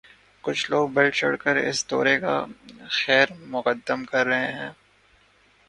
[0.43, 2.35] کچھ لوگ بڑھ چڑھ کر اس دورے کا
[2.89, 4.71] خیر مقدم کر رہے ہیں۔